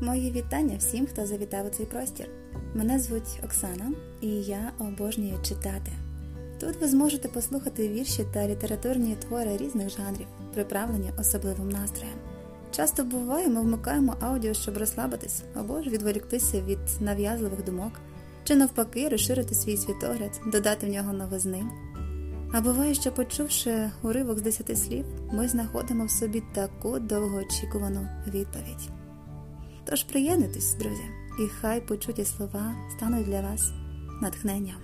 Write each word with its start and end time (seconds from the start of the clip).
Мої 0.00 0.30
вітання 0.30 0.76
всім, 0.78 1.06
хто 1.06 1.26
завітав 1.26 1.66
у 1.66 1.70
цей 1.70 1.86
простір. 1.86 2.28
Мене 2.74 2.98
звуть 2.98 3.40
Оксана, 3.44 3.92
і 4.20 4.28
я 4.28 4.72
обожнюю 4.78 5.42
читати. 5.42 5.92
Тут 6.60 6.80
ви 6.80 6.88
зможете 6.88 7.28
послухати 7.28 7.88
вірші 7.88 8.24
та 8.32 8.48
літературні 8.48 9.16
твори 9.16 9.56
різних 9.56 9.90
жанрів, 9.90 10.26
приправлені 10.54 11.10
особливим 11.20 11.68
настроєм. 11.68 12.16
Часто 12.70 13.04
буває, 13.04 13.48
ми 13.48 13.60
вмикаємо 13.60 14.16
аудіо, 14.20 14.54
щоб 14.54 14.78
розслабитись 14.78 15.42
або 15.54 15.82
ж 15.82 15.90
відволіктися 15.90 16.60
від 16.60 16.78
нав'язливих 17.00 17.64
думок, 17.64 17.92
чи 18.44 18.56
навпаки 18.56 19.08
розширити 19.08 19.54
свій 19.54 19.76
світогляд, 19.76 20.40
додати 20.46 20.86
в 20.86 20.90
нього 20.90 21.12
новизни. 21.12 21.64
А 22.52 22.60
буває, 22.60 22.94
що 22.94 23.12
почувши 23.12 23.90
уривок 24.02 24.38
з 24.38 24.42
десяти 24.42 24.76
слів, 24.76 25.04
ми 25.32 25.48
знаходимо 25.48 26.04
в 26.04 26.10
собі 26.10 26.42
таку 26.54 26.98
довгоочікувану 26.98 28.08
відповідь. 28.26 28.90
Тож 29.90 30.02
приєднуйтесь, 30.02 30.74
друзі, 30.74 31.02
і 31.38 31.48
хай 31.60 31.80
почуті 31.80 32.24
слова 32.24 32.74
стануть 32.96 33.26
для 33.26 33.40
вас 33.40 33.72
натхненням. 34.22 34.76